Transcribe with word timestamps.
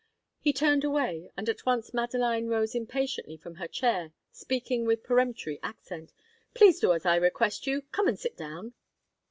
He 0.39 0.51
turned 0.51 0.83
away, 0.83 1.29
and 1.37 1.47
at 1.47 1.63
once 1.63 1.93
Madeline 1.93 2.47
rose 2.49 2.73
impatiently 2.73 3.37
from 3.37 3.53
her 3.57 3.67
chair, 3.67 4.13
speaking 4.31 4.85
with 4.87 5.03
peremptory 5.03 5.59
accent. 5.61 6.11
"Please 6.55 6.79
do 6.79 6.91
as 6.93 7.05
I 7.05 7.17
request 7.17 7.67
you! 7.67 7.83
Come 7.91 8.07
and 8.07 8.17
sit 8.17 8.35
down." 8.35 8.73